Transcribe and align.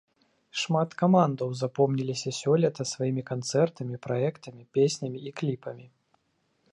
Шмат 0.59 0.95
камандаў 1.01 1.51
запомніліся 1.61 2.29
сёлета 2.39 2.81
сваімі 2.93 3.23
канцэртамі, 3.31 3.99
праектамі, 4.07 4.61
песнямі 4.79 5.19
і 5.29 5.35
кліпамі. 5.43 5.85